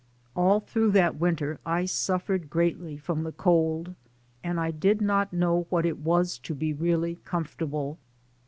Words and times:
All 0.35 0.59
through 0.61 0.93
that 0.93 1.17
winter 1.17 1.59
I 1.63 1.85
suffered 1.85 2.49
greatly 2.49 2.97
from 2.97 3.21
the 3.21 3.31
cold 3.31 3.93
and 4.43 4.59
I 4.59 4.71
did 4.71 4.99
not 4.99 5.31
know 5.31 5.67
what 5.69 5.85
it 5.85 5.99
was 5.99 6.39
to 6.39 6.55
be 6.55 6.73
really 6.73 7.19
comfortable. 7.23 7.99